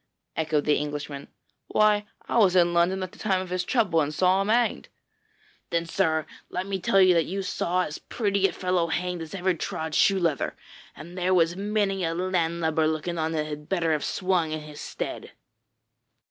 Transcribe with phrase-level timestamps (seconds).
[0.35, 1.27] echoed the Englishman.
[1.67, 4.89] 'Why, I was in London at the time of his trouble and saw him hanged.'
[5.69, 9.35] 'Then, sir, let me tell you that you saw as pretty a fellow hanged as
[9.35, 10.55] ever trod shoe leather,
[10.95, 14.81] and there was many a landlubber looking on that had better have swung in his
[14.81, 15.33] stead.'